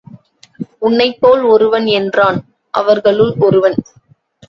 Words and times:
உன்னைப் 0.79 1.17
போல் 1.19 1.43
ஒருவன் 1.43 1.85
என்றான் 1.93 2.39
அவர்களுள் 2.73 3.33
ஒருவன். 3.39 3.77